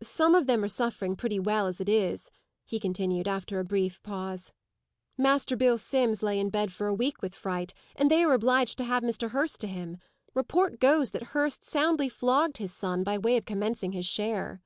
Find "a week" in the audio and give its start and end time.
6.86-7.20